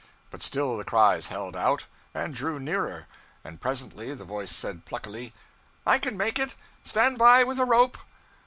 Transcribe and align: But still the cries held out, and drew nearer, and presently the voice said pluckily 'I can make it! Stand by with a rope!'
But 0.31 0.41
still 0.41 0.77
the 0.77 0.83
cries 0.83 1.27
held 1.27 1.55
out, 1.55 1.85
and 2.11 2.33
drew 2.33 2.59
nearer, 2.59 3.05
and 3.43 3.61
presently 3.61 4.15
the 4.15 4.25
voice 4.25 4.49
said 4.49 4.83
pluckily 4.83 5.31
'I 5.85 5.99
can 5.99 6.17
make 6.17 6.39
it! 6.39 6.55
Stand 6.83 7.19
by 7.19 7.43
with 7.43 7.59
a 7.59 7.65
rope!' 7.65 7.99